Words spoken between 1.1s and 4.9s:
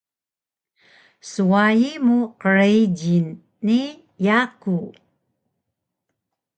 swayi mu qrijil ni yaku